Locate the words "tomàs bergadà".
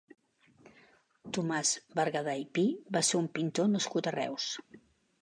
1.37-2.35